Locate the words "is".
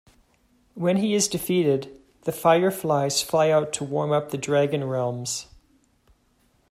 1.13-1.27